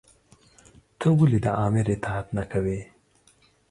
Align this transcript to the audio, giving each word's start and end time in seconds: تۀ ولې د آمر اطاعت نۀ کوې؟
تۀ 0.99 1.07
ولې 1.17 1.39
د 1.45 1.47
آمر 1.63 1.87
اطاعت 1.95 2.27
نۀ 2.35 2.43
کوې؟ 2.51 2.79